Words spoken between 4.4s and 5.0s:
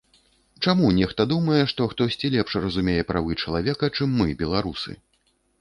беларусы?